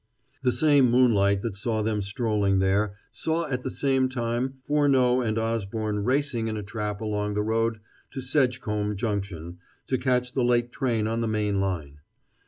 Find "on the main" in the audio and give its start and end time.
11.05-11.59